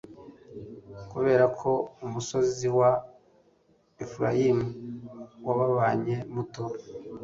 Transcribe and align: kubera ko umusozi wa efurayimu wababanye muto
kubera 1.11 1.45
ko 1.59 1.71
umusozi 2.05 2.67
wa 2.77 2.91
efurayimu 4.03 4.65
wababanye 5.45 6.15
muto 6.33 6.65